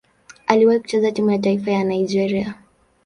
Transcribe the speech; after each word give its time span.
Aliwahi 0.47 0.79
kucheza 0.79 1.11
timu 1.11 1.31
ya 1.31 1.37
taifa 1.39 1.71
ya 1.71 1.83
Nigeria. 1.83 2.55